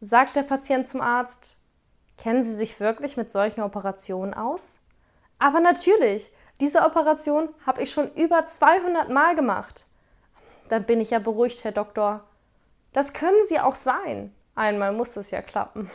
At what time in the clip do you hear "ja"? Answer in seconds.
11.10-11.18, 15.30-15.40